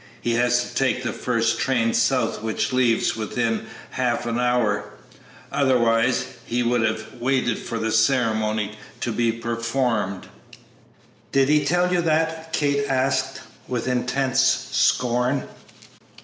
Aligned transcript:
He 0.19 0.31
has 0.33 0.63
to 0.67 0.75
take 0.75 1.03
the 1.03 1.13
first 1.13 1.59
train 1.59 1.93
south 1.93 2.41
which 2.41 2.73
leaves 2.73 3.15
within 3.15 3.67
half 3.91 4.25
an 4.25 4.39
hour; 4.39 4.85
otherwise, 5.51 6.25
he 6.43 6.63
would 6.63 6.81
have 6.81 7.05
waited 7.19 7.59
for 7.59 7.77
the 7.77 7.91
ceremony 7.91 8.79
to 9.01 9.11
be 9.11 9.31
performed." 9.31 10.25
"Did 11.31 11.49
he 11.49 11.63
tell 11.63 11.93
you 11.93 12.01
that?" 12.01 12.51
Kate 12.51 12.83
asked, 12.89 13.41
with 13.67 13.87
intense 13.87 14.39
scorn. 14.71 15.47